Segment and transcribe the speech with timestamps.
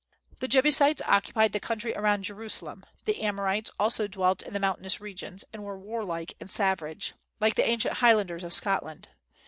[0.39, 5.43] The Jebusites occupied the country around Jerusalem; the Amorites also dwelt in the mountainous regions,
[5.53, 9.09] and were warlike and savage, like the ancient Highlanders of Scotland.